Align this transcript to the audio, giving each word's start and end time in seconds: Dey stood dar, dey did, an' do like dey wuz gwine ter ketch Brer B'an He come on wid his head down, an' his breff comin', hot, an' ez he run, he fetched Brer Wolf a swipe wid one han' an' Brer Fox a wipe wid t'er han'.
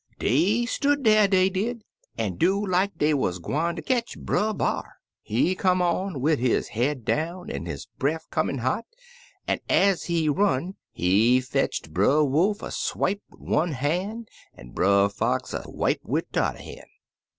Dey 0.17 0.65
stood 0.65 1.03
dar, 1.03 1.27
dey 1.27 1.47
did, 1.47 1.83
an' 2.17 2.37
do 2.37 2.65
like 2.65 2.97
dey 2.97 3.13
wuz 3.13 3.33
gwine 3.37 3.75
ter 3.75 3.83
ketch 3.83 4.17
Brer 4.17 4.51
B'an 4.51 4.81
He 5.21 5.53
come 5.53 5.79
on 5.79 6.21
wid 6.21 6.39
his 6.39 6.69
head 6.69 7.05
down, 7.05 7.51
an' 7.51 7.67
his 7.67 7.87
breff 7.99 8.27
comin', 8.31 8.57
hot, 8.57 8.87
an' 9.47 9.59
ez 9.69 10.05
he 10.05 10.27
run, 10.27 10.73
he 10.91 11.39
fetched 11.39 11.93
Brer 11.93 12.23
Wolf 12.23 12.63
a 12.63 12.71
swipe 12.71 13.21
wid 13.29 13.47
one 13.47 13.71
han' 13.73 14.25
an' 14.55 14.71
Brer 14.71 15.07
Fox 15.07 15.53
a 15.53 15.61
wipe 15.67 16.01
wid 16.03 16.33
t'er 16.33 16.53
han'. 16.53 16.89